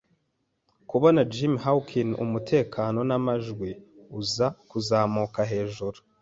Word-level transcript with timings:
kubona 0.89 1.19
Jim 1.33 1.53
Hawkins, 1.63 2.17
umutekano 2.25 2.99
n'amajwi, 3.09 3.69
uza 4.19 4.47
kuzamuka 4.69 5.39
hejuru 5.51 5.97